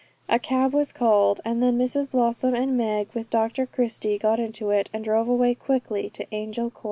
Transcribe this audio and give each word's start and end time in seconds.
A 0.27 0.39
cab 0.39 0.73
was 0.73 0.91
called, 0.91 1.41
and 1.45 1.61
then 1.61 1.77
Mrs 1.77 2.09
Blossom 2.09 2.55
and 2.55 2.75
Meg, 2.75 3.09
with 3.13 3.29
Dr 3.29 3.67
Christie, 3.67 4.17
got 4.17 4.39
into 4.39 4.71
it, 4.71 4.89
and 4.91 5.03
drove 5.05 5.27
away 5.29 5.53
quickly 5.53 6.09
to 6.09 6.25
Angel 6.33 6.71
Court. 6.71 6.79